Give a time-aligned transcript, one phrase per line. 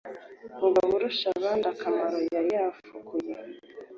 [0.59, 3.33] mugaburushabandakamaro yari yafukuye.